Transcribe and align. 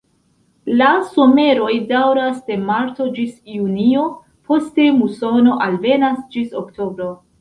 La 0.79 0.87
someroj 1.09 1.73
daŭras 1.91 2.39
de 2.47 2.57
marto 2.69 3.07
ĝis 3.19 3.35
junio, 3.57 4.07
poste 4.51 4.87
musono 5.03 5.59
alvenas 5.67 6.17
ĝis 6.37 6.57
oktobro. 6.65 7.13